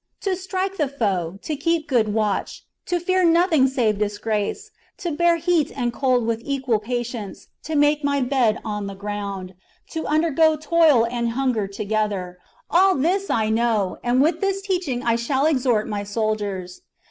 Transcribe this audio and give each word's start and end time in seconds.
To 0.21 0.35
strike 0.35 0.77
the 0.77 0.87
foe, 0.87 1.37
to 1.43 1.55
keep 1.55 1.87
good 1.87 2.11
watch, 2.11 2.65
to 2.87 2.99
fear 2.99 3.23
nothing 3.23 3.67
save 3.67 3.99
disgrace, 3.99 4.71
to 4.97 5.11
bear 5.11 5.35
heat 5.35 5.71
and 5.75 5.93
cold 5.93 6.25
with 6.25 6.41
equal 6.43 6.79
patience, 6.79 7.49
to 7.61 7.75
make 7.75 8.03
my 8.03 8.19
bed 8.19 8.59
on 8.65 8.87
the 8.87 8.95
ground, 8.95 9.53
to 9.91 10.07
undergo 10.07 10.55
toil 10.55 11.05
and 11.05 11.29
hunger 11.33 11.67
together, 11.67 12.39
all 12.67 12.95
this 12.95 13.29
I 13.29 13.49
know, 13.51 13.99
and 14.03 14.23
with 14.23 14.41
this 14.41 14.63
teaching 14.63 15.03
I 15.03 15.17
shall 15.17 15.45
exhort 15.45 15.87
my 15.87 16.03
soldiers. 16.03 16.81